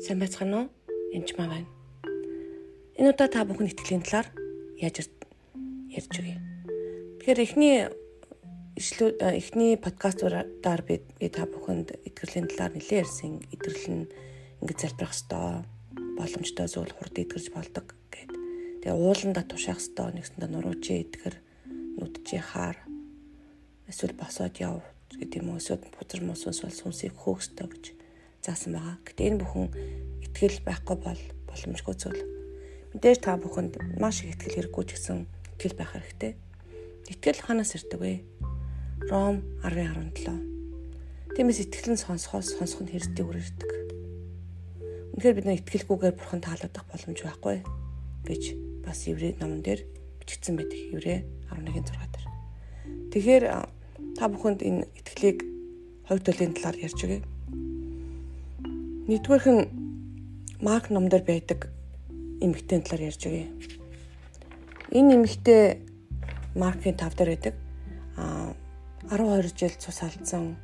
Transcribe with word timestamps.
Сайн 0.00 0.16
байцгаана 0.16 0.56
уу? 0.64 0.68
Энд 1.12 1.28
маа 1.36 1.52
байна. 1.52 1.68
Энэ 2.96 3.12
удаа 3.12 3.28
та 3.28 3.44
бүхэн 3.44 3.68
итгэлийн 3.68 4.00
талаар 4.00 4.32
яаж 4.80 5.12
ярьж 5.92 6.14
өгье. 6.16 6.40
Тэгэхээр 7.20 7.44
эхний 7.44 7.76
ишлүү 8.80 9.20
эхний 9.20 9.76
подкастуудаар 9.76 10.80
би 10.88 11.04
та 11.28 11.44
бүхэнд 11.44 12.00
итгэлийн 12.08 12.48
талаар 12.48 12.72
нэлээд 12.80 13.04
ярьсан. 13.04 13.44
Итгэл 13.52 13.84
нь 13.92 14.08
ингэж 14.64 14.78
залбирах 14.88 15.12
ёстой, 15.12 15.68
боломжтой 16.16 16.64
зүйл 16.72 16.96
хурд 16.96 17.20
итгэж 17.20 17.52
болдог 17.52 17.92
гэд. 18.08 18.32
Тэгээ 18.80 18.96
ууланда 18.96 19.44
тушаах 19.44 19.84
ёстой, 19.84 20.16
нэгсэндээ 20.16 20.48
нуруучин 20.48 21.04
итгэр, 21.04 21.36
нүдчээ 22.00 22.40
хаар, 22.40 22.80
эсвэл 23.84 24.16
босоод 24.16 24.56
яв 24.64 24.80
гэдэг 25.12 25.44
юм 25.44 25.52
уу 25.52 25.60
эсвэл 25.60 25.84
бузар 25.92 26.24
мосоос 26.24 26.64
бол 26.64 26.72
сүнсийг 26.72 27.12
хөөх 27.20 27.44
ёстой 27.44 27.68
гэж 27.68 27.99
заасан 28.50 28.74
байгаа. 28.74 28.98
Гэтэ 29.06 29.22
энэ 29.30 29.40
бүхэн 29.46 29.66
итгэл 30.26 30.58
байхгүй 30.66 30.96
бол 30.98 31.22
боломжгүй 31.46 31.94
зүйл. 31.94 32.22
Мэдээж 32.90 33.18
та 33.22 33.38
бүхэнд 33.38 33.78
маш 34.02 34.26
их 34.26 34.34
итгэл 34.34 34.74
хэрэггүй 34.74 34.84
ч 34.90 34.90
гэсэн 34.98 35.18
итгэл 35.54 35.78
байх 35.78 35.94
хэрэгтэй. 35.94 36.34
Итгэл 37.06 37.40
ханаас 37.46 37.78
ирдэг 37.78 38.00
вэ? 38.02 38.12
Ром 39.06 39.46
10:17. 39.62 41.38
Тиймээс 41.38 41.62
итгэл 41.62 41.94
нь 41.94 42.02
сонсохоос 42.02 42.58
сонсох 42.58 42.82
нь 42.82 42.90
хэрсдэг 42.90 43.22
үр 43.22 43.38
ирдэг. 43.38 43.70
Үнэхээр 45.14 45.36
бид 45.38 45.46
нэг 45.46 45.58
итгэлгүйгээр 45.62 46.18
бурхан 46.18 46.42
таалагдах 46.42 46.84
боломж 46.90 47.18
байхгүй 47.22 47.62
гэж 48.26 48.42
бас 48.82 49.06
еврей 49.06 49.38
номон 49.38 49.62
дээр 49.62 49.86
бичигдсэн 50.18 50.58
байдаг. 50.58 50.78
Еврей 50.90 51.18
11:6 51.54 51.86
дээр. 51.86 52.26
Тэгэхээр 53.14 53.44
та 54.18 54.24
бүхэнд 54.26 54.60
энэ 54.66 54.86
итгэлийг 54.98 55.38
хувь 56.10 56.22
төлөлийн 56.26 56.54
талаар 56.58 56.76
ярьж 56.78 56.98
өгье. 57.06 57.22
Нэгдүгээрх 59.08 59.48
нь 59.48 59.62
Марк 60.60 60.92
номдэр 60.92 61.24
байдаг 61.24 61.72
эмэгтэйн 62.44 62.84
талаар 62.84 63.08
ярьж 63.08 63.22
өгье. 63.24 63.48
Энэ 64.92 65.16
эмэгтэй 65.16 65.80
Маркийн 66.52 66.96
5 67.00 67.16
дээр 67.16 67.30
байдаг. 67.32 67.54
А 68.20 68.52
12 69.08 69.56
жил 69.56 69.72
цус 69.80 70.04
алдсан 70.04 70.60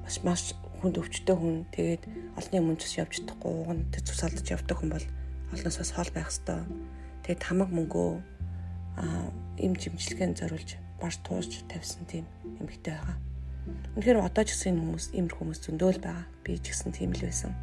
маш 0.00 0.16
маш 0.24 0.42
хүнд 0.80 0.96
өвчтөй 0.96 1.36
хүн 1.36 1.68
тэгээд 1.68 2.02
олонний 2.38 2.60
өмнө 2.64 2.80
цус 2.80 2.96
явж 2.96 3.20
чадахгүй 3.20 3.52
уган 3.52 3.80
тэр 3.92 4.02
цус 4.08 4.20
алдаж 4.24 4.46
явдаг 4.48 4.76
хүн 4.80 4.90
бол 4.96 5.06
олноос 5.52 5.76
бас 5.80 5.92
хол 5.92 6.10
байх 6.16 6.32
хэвээр. 6.32 6.64
Тэгээд 7.28 7.42
хамаг 7.44 7.70
мөнгөө 7.76 8.10
а 8.96 9.04
им 9.60 9.76
жимчлэгэнд 9.76 10.40
зориулж 10.40 10.80
баш 10.96 11.20
туусч 11.20 11.64
тавьсан 11.68 12.08
тийм 12.08 12.24
эмэгтэй 12.60 12.96
байгаа. 12.96 13.33
Үнэхээр 13.64 14.20
одоо 14.20 14.44
ч 14.44 14.52
гэсэн 14.52 14.76
хүмүүс 14.76 15.16
имэр 15.16 15.32
хүмүүс 15.40 15.60
зөндөөл 15.64 16.00
байгаа. 16.04 16.28
Би 16.44 16.60
ч 16.60 16.76
гэсэн 16.76 16.92
тийм 16.92 17.16
л 17.16 17.24
байсан. 17.24 17.56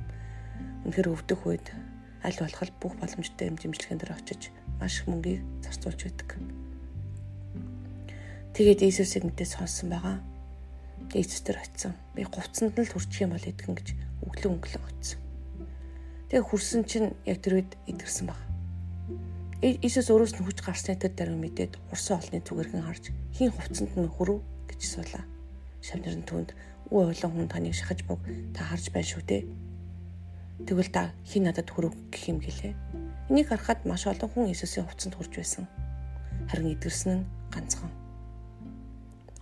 Үнэхээр 0.82 1.14
өвдөх 1.14 1.46
үед 1.46 1.68
аль 2.26 2.40
болох 2.42 2.74
бүх 2.82 2.94
боломжтой 2.98 3.54
юм 3.54 3.58
дэмжлэгэн 3.62 4.02
дээр 4.02 4.18
очиж 4.18 4.50
маш 4.82 5.06
их 5.06 5.06
мөнгийг 5.06 5.46
зарцуулж 5.62 6.02
байдаг. 6.02 6.42
Тэгээд 8.58 8.82
Иесусыг 8.82 9.30
мэдээ 9.30 9.46
сонссон 9.46 9.94
байгаа. 9.94 10.18
Иесус 11.14 11.46
дээр 11.46 11.62
очисон. 11.62 11.94
Би 12.18 12.26
говцонд 12.26 12.74
нь 12.74 12.82
л 12.82 12.94
хүрчих 12.98 13.22
юм 13.22 13.38
бол 13.38 13.46
итгэн 13.46 13.78
гэж 13.78 13.88
өглөө 14.26 14.50
өнгөлөн 14.58 14.86
очисон. 14.90 15.22
Тэгээд 16.34 16.48
хүрсэн 16.50 16.82
чинь 16.90 17.14
яг 17.30 17.46
тэр 17.46 17.62
үед 17.62 17.78
идэрсэн 17.86 18.26
баг. 18.26 18.42
Иесус 19.62 20.10
өөрөөс 20.10 20.34
нь 20.42 20.46
хүч 20.50 20.66
гарсны 20.66 20.98
тэр 20.98 21.14
даруй 21.14 21.38
мэдээд 21.38 21.78
урсан 21.94 22.18
олны 22.18 22.42
зүгэрхэн 22.42 22.90
харж 22.90 23.14
хин 23.38 23.54
хувцсанд 23.54 23.94
нь 23.94 24.10
хөрөв 24.10 24.42
гэж 24.66 24.82
суулаа 24.82 25.22
шавнар 25.82 26.16
нь 26.18 26.30
түнд 26.30 26.54
үе 26.94 27.10
олон 27.10 27.32
хүн 27.34 27.50
таныг 27.50 27.74
шахаж 27.74 28.06
бүг 28.06 28.22
та 28.54 28.68
харж 28.70 28.94
байна 28.94 29.08
шүү 29.10 29.24
дээ. 29.26 29.44
Тэгвэл 30.68 30.92
та 30.94 31.10
хин 31.26 31.48
надад 31.50 31.70
хүрэх 31.72 31.96
гэх 32.14 32.24
юм 32.30 32.40
гэлээ. 32.44 32.74
Энийг 33.32 33.48
харахад 33.50 33.82
маш 33.88 34.06
олон 34.06 34.30
хүн 34.30 34.52
Иесусийн 34.52 34.86
хувцанд 34.86 35.16
хүрж 35.18 35.34
байсан. 35.40 35.66
Харин 36.52 36.76
эдгэрсэн 36.76 37.12
нь 37.18 37.28
ганцхан. 37.50 37.90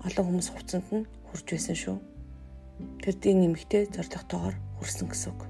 Олон 0.06 0.25
хүмүүс 0.30 0.50
хувцанд 0.53 0.88
нь 0.94 1.09
хүрж 1.28 1.46
байсан 1.50 1.75
шүү. 1.75 1.97
Тэр 3.03 3.16
дийн 3.19 3.41
нэмэгтэй 3.44 3.91
зоригтойгоор 3.91 4.56
хүрсэн 4.80 5.12
гэсэн 5.12 5.34
үг. 5.35 5.41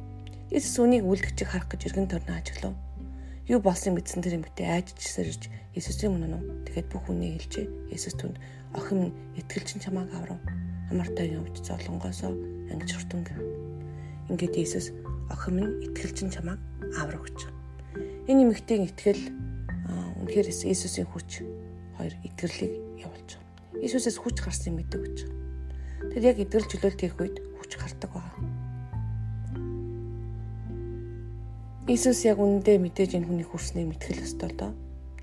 Иесус 0.49 0.79
үнийг 0.81 1.05
үлдгчийг 1.05 1.51
харах 1.53 1.69
гэж 1.69 1.93
эргэн 1.93 2.09
тойрноо 2.09 2.39
ажиглав. 2.39 2.73
Юу 3.45 3.59
болсон 3.61 3.93
мэдсэн 3.93 4.25
тэр 4.25 4.41
эмэгтэй 4.41 4.65
айжчихсаар 4.65 5.29
ирж 5.29 5.51
Иесусийн 5.77 6.17
өмнө 6.17 6.33
нь 6.33 6.65
тэгэхэд 6.65 6.89
бүх 6.89 7.05
үнийг 7.11 7.37
хэлжээ. 7.45 7.93
Иесус 7.93 8.17
түнд 8.17 8.41
охин 8.73 9.13
итгэлчин 9.37 9.83
чамааг 9.83 10.09
аврав 10.17 10.41
амартай 10.89 11.29
явж 11.37 11.61
золонгоосоо 11.61 12.33
ангиж 12.73 12.91
хурдан 12.97 13.21
гэв. 13.21 13.37
Ингээд 14.29 14.57
Иесус 14.57 14.89
охин 15.29 15.53
минь 15.55 15.73
итгэлчин 15.85 16.33
чамааг 16.33 16.59
аавар 16.97 17.21
гэж. 17.21 17.49
Энэ 18.25 18.49
эмэгтэйн 18.49 18.89
итгэл 18.89 19.23
үнэхээр 20.25 20.49
Иесусийн 20.49 21.05
хүч 21.09 21.45
хоёр 21.97 22.13
итгэлийг 22.25 22.73
явуулж 23.05 23.29
байгаа. 23.37 23.81
Иесусээс 23.85 24.17
хүч 24.17 24.37
гарсан 24.41 24.73
мэддэг 24.77 25.01
гэж. 25.05 25.17
Тэр 26.13 26.23
яг 26.25 26.37
итгэл 26.41 26.65
чөлөөлт 26.65 27.01
хийх 27.01 27.17
үед 27.21 27.37
хүч 27.61 27.71
гардаг 27.77 28.09
байна. 28.09 28.33
Иесус 31.85 32.25
яг 32.25 32.41
үнэндээ 32.41 32.77
мэдээж 32.81 33.17
энэ 33.17 33.25
хүний 33.29 33.45
хүрснийг 33.45 33.93
мэтгэл 33.93 34.25
ёстой 34.25 34.49
л 34.53 34.57
доо. 34.57 34.71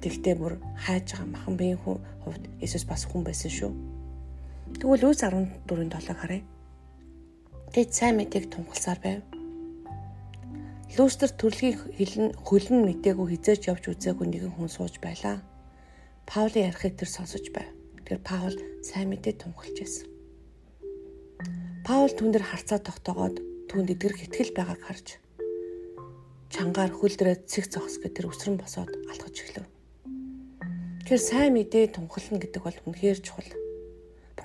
Тэгтээ 0.02 0.34
бүр 0.38 0.58
хайж 0.78 1.14
байгаа 1.14 1.30
махан 1.30 1.54
биеийн 1.58 1.78
хувьд 1.78 2.42
Иесус 2.62 2.86
бас 2.86 3.06
хүн 3.06 3.22
байсан 3.22 3.50
шүү 3.50 3.95
Тэгвэл 4.76 5.02
Луис 5.08 5.24
14-ийн 5.24 5.88
7-ыг 5.88 6.18
харъя. 6.20 6.44
Тэд 7.72 7.88
сайн 7.96 8.20
мэдээг 8.20 8.52
тунхалсаар 8.52 9.00
байв. 9.00 9.20
Лустер 11.00 11.32
төрөлхийн 11.32 11.96
хилэн 11.96 12.28
хөлн 12.44 12.84
мэтээгүй 12.84 13.26
хизээж 13.32 13.72
явж 13.72 13.84
үзээгүй 13.88 14.26
нэгэн 14.28 14.52
хүн 14.52 14.68
сууж 14.68 15.00
байлаа. 15.00 15.40
Паулийн 16.28 16.68
ярихыг 16.68 17.00
тэр 17.00 17.08
сонсож 17.08 17.48
байв. 17.56 17.72
Тэр 18.04 18.20
Паул 18.20 18.56
сайн 18.84 19.08
мэдээ 19.12 19.40
тунхалж 19.40 19.76
байсан. 19.80 20.06
Паул 21.84 22.12
түн 22.12 22.36
дээр 22.36 22.44
харцаа 22.44 22.80
тогтоогоод 22.80 23.40
түнд 23.72 23.92
эдгэрх 23.96 24.28
итгэл 24.28 24.52
байгааг 24.56 24.80
харж 24.84 25.06
чангаар 26.52 26.92
хөл 26.94 27.16
дээрээ 27.16 27.44
цэг 27.44 27.68
зогс 27.68 28.00
гэж 28.00 28.12
тэр 28.16 28.30
өсрөн 28.30 28.56
босоод 28.56 28.88
алхаж 29.10 29.34
эхлэв. 29.36 29.66
Тэр 31.04 31.20
сайн 31.20 31.52
мэдээ 31.52 31.92
тунхална 31.92 32.40
гэдэг 32.40 32.62
бол 32.64 32.78
үнэхээр 32.86 33.20
чухал. 33.20 33.65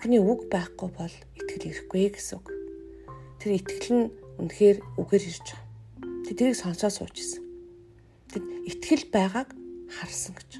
Бурхны 0.01 0.17
үг 0.17 0.49
байхгүй 0.49 0.89
бол 0.97 1.13
итгэл 1.37 1.69
ирэхгүй 1.69 2.09
гэсэн 2.09 2.41
үг. 2.41 2.49
Тэр 3.37 3.61
итгэл 3.61 3.89
нь 3.93 4.05
үнэхээр 4.41 4.97
үгээр 4.97 5.23
ирж 5.29 5.45
байгаа. 5.53 6.25
Тэг 6.25 6.33
тэрийг 6.41 6.57
сонсоо 6.57 6.89
суучсан. 6.89 7.45
Тэг 8.33 8.41
итгэл 8.65 9.05
байгааг 9.13 9.53
харсан 9.93 10.33
гэж. 10.33 10.51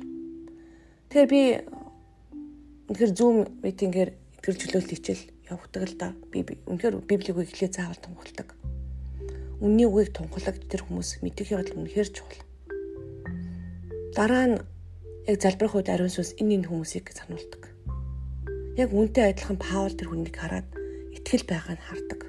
Тэгэхээр 1.10 1.26
би 1.34 1.42
үнэхээр 2.94 3.12
зүүм 3.18 3.66
митингээр 3.66 4.10
итгэл 4.14 4.62
чөлөөлт 4.62 4.94
хичээл 4.94 5.24
явуулдаг 5.50 5.84
л 5.90 5.96
да. 5.98 6.14
Би 6.30 6.46
үнэхээр 6.70 7.02
библийг 7.02 7.42
эхлээ 7.42 7.74
заавал 7.74 7.98
тунхалдаг. 7.98 8.54
Үнний 9.58 9.90
үгийг 9.90 10.14
тунхлагч 10.14 10.70
тэр 10.70 10.86
хүмүүс 10.86 11.26
мэдэх 11.26 11.58
явдал 11.58 11.82
үнэхээр 11.82 12.10
чухал. 12.14 12.46
Дараа 14.14 14.54
нь 14.54 14.58
яг 15.26 15.42
залбирах 15.42 15.82
үед 15.82 15.90
ариун 15.90 16.14
сүнс 16.14 16.38
энэ 16.38 16.62
энэ 16.62 16.70
хүмүүсийг 16.70 17.10
сануулдаг. 17.10 17.72
Яг 18.80 18.96
үнтэй 18.96 19.36
адилхан 19.36 19.60
Паул 19.60 19.92
тэр 19.92 20.16
хүнийг 20.16 20.32
хараад 20.32 20.64
итгэл 21.12 21.44
байгааг 21.44 21.76
нь 21.76 21.88
хардаг. 21.92 22.22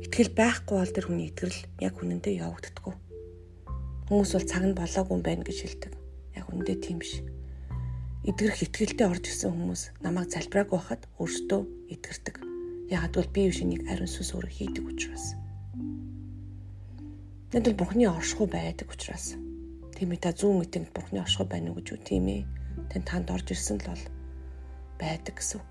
Итгэл 0.00 0.32
байхгүй 0.32 0.76
бол 0.80 0.88
тэр 0.96 1.04
хүний 1.04 1.28
итгэл 1.28 1.58
яг 1.84 2.00
үнэндээ 2.00 2.40
явагддаггүй. 2.48 2.96
Хүмүүс 4.08 4.30
бол 4.32 4.48
цаг 4.48 4.64
нь 4.64 4.72
болоогүй 4.72 5.12
юм 5.12 5.20
байна 5.20 5.44
гэж 5.44 5.58
хэлдэг. 5.60 5.92
Яг 6.32 6.48
үнэндээ 6.48 6.76
тийм 6.80 7.04
биш. 7.04 7.20
Идгэрх 8.24 8.64
итгэлтэй 8.72 9.04
орж 9.04 9.28
ирсэн 9.28 9.52
хүмүүс 9.52 9.82
намайг 10.00 10.32
залбираагүй 10.32 10.80
байхад 10.80 11.04
өөртөө 11.20 11.60
итгэрдэг. 11.92 12.36
Ягаад 12.88 13.12
гэвэл 13.12 13.34
би 13.36 13.42
биш 13.52 13.60
энийг 13.60 13.84
ариун 13.84 14.08
сүнс 14.08 14.32
өөрөө 14.32 14.48
хийдэг 14.48 14.84
учраас. 14.88 15.36
Тэнд 17.52 17.68
бол 17.68 17.84
Бурхны 17.84 18.08
оршихуй 18.08 18.48
байдаг 18.48 18.88
учраас. 18.88 19.36
Тийм 19.92 20.08
ээ 20.08 20.24
та 20.24 20.32
зүүн 20.32 20.64
мэтэнд 20.64 20.88
Бурхны 20.96 21.20
оршихуй 21.20 21.44
байна 21.52 21.76
уу 21.76 21.84
гэж 21.84 21.88
үү 21.92 22.00
тийм 22.00 22.24
ээ. 22.32 22.42
Тэн 22.88 23.04
танд 23.04 23.28
орж 23.28 23.52
ирсэн 23.52 23.76
л 23.84 23.92
бол 23.92 24.04
байдаг 25.00 25.38
гэсэн 25.38 25.62
үг. 25.62 25.70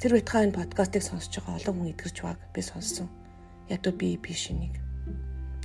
Тэр 0.00 0.16
байтугай 0.16 0.42
энэ 0.46 0.58
подкастыг 0.58 1.02
сонсож 1.02 1.34
байгаа 1.38 1.58
олон 1.58 1.74
хүн 1.78 1.92
идгэрч 1.92 2.16
байгааг 2.22 2.40
би 2.54 2.62
сонссон. 2.62 3.08
Ядуу 3.68 3.92
би 3.92 4.16
биш 4.18 4.50
энийг. 4.50 4.78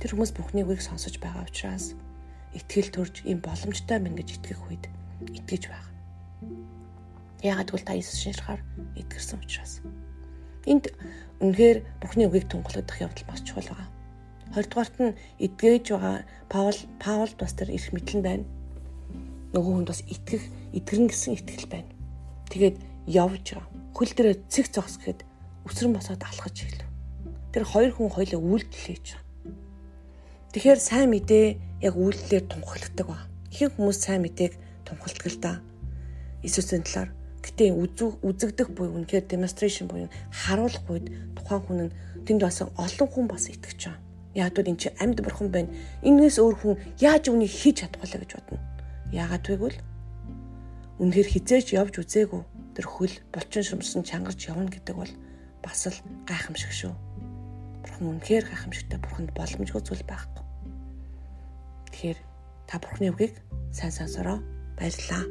Тэр 0.00 0.16
хүмүүс 0.16 0.32
бүхний 0.34 0.64
үгийг 0.64 0.82
сонсож 0.82 1.20
байгаа 1.20 1.46
учраас 1.46 1.94
итгэл 2.56 2.90
төрж 2.90 3.22
ийм 3.28 3.38
боломжтой 3.44 3.98
мэн 4.00 4.16
гэж 4.16 4.40
итгэх 4.40 4.60
үед 4.66 4.88
итгэж 5.28 5.62
байгаа. 5.68 5.92
Яагаад 7.44 7.68
гэвэл 7.70 7.86
та 7.86 7.94
Иесус 7.94 8.18
шинжлэхээр 8.20 8.62
итгэрсэн 8.96 9.38
учраас. 9.44 9.84
Энд 10.66 10.92
үнэхээр 11.44 11.78
Бурхны 12.00 12.24
үгийг 12.28 12.48
тунгалагдах 12.48 13.00
явдал 13.00 13.28
маш 13.28 13.40
чухал 13.44 13.68
байгаа. 13.68 13.88
Хоёрдугаарт 14.56 14.96
нь 14.98 15.16
эдгэж 15.38 15.84
байгаа 15.94 16.16
Паул 16.48 16.78
Паулд 16.98 17.36
бас 17.38 17.52
тэр 17.54 17.70
их 17.70 17.92
мэдлэн 17.92 18.22
байна. 18.24 18.44
Нөгөө 19.52 19.72
хүнд 19.84 19.88
бас 19.92 20.00
итгэх, 20.08 20.42
итгэрэн 20.74 21.08
гэсэн 21.12 21.36
итгэл 21.38 21.68
байна. 21.70 21.99
Тэгээд 22.50 22.76
явж. 23.06 23.46
Хөл 23.94 24.12
дээр 24.12 24.42
цэг 24.50 24.74
зогс 24.74 24.98
гэхэд 24.98 25.22
өсрөн 25.64 25.94
босоод 25.94 26.22
алхаж 26.22 26.66
ирлээ. 26.66 26.90
Тэр 27.54 27.64
хоёр 27.64 27.90
хүн 27.94 28.10
хоёлаа 28.10 28.40
үйлдэл 28.42 28.86
хийж 28.86 29.06
байгаа. 29.14 29.30
Тэгэхээр 30.50 30.80
сайн 30.82 31.08
мэдээ 31.14 31.46
яг 31.86 31.94
үйлдэлээр 31.94 32.44
тунхагладаг 32.50 33.06
ба. 33.06 33.18
Ихэнх 33.54 33.78
хүмүүс 33.78 33.98
сайн 34.02 34.26
мэдээг 34.26 34.52
тунхагладаг 34.82 35.26
л 35.30 35.38
да. 35.38 35.52
Иесусийн 36.42 36.82
талаар 36.82 37.10
гэтээ 37.42 37.70
үзэгдэх 38.26 38.68
буюу 38.74 38.98
үнэхээр 38.98 39.30
demonstration 39.30 39.86
буюу 39.86 40.10
харуулах 40.30 40.84
үед 40.90 41.06
тухайн 41.38 41.62
хүн 41.62 41.78
нь 41.86 41.94
тэнд 42.26 42.42
басан 42.42 42.68
олон 42.74 43.08
хүн 43.08 43.26
бас 43.30 43.46
итгэж 43.46 43.78
байгаа. 43.78 44.02
Яг 44.34 44.58
л 44.58 44.70
энэ 44.70 44.80
чинь 44.80 44.98
амьд 44.98 45.18
бурхан 45.22 45.48
байна. 45.50 45.70
Энээс 46.02 46.38
өөр 46.42 46.56
хүн 46.58 46.74
яаж 46.98 47.30
үнийг 47.30 47.50
хийж 47.50 47.82
чадах 47.86 48.02
вэ 48.06 48.22
гэж 48.22 48.30
бодно. 48.38 48.58
Яагаад 49.10 49.44
вэ 49.46 49.54
гэвэл 49.56 49.78
үнэхээр 51.00 51.28
хизээч 51.32 51.72
явж 51.80 51.96
үзээгүй 51.96 52.42
тэр 52.76 52.86
хөл 52.86 53.14
булчин 53.32 53.64
шумсан 53.64 54.04
чангарч 54.04 54.52
явна 54.52 54.68
гэдэг 54.68 54.94
бол 54.96 55.12
бас 55.64 55.88
л 55.88 55.96
гайхамшиг 56.28 56.72
шүү. 56.76 56.92
Бурхан 57.80 58.20
үнэхээр 58.20 58.44
гайхамшигтай 58.44 59.00
бурханд 59.00 59.32
боломжгүй 59.32 59.80
зүйл 59.80 60.04
байхгүй. 60.04 60.44
Тэгэхээр 61.88 62.18
та 62.68 62.76
бурханы 62.76 63.16
үгийг 63.16 63.34
сайн 63.72 63.92
сонсороо 63.96 64.44
баярлалаа. 64.76 65.24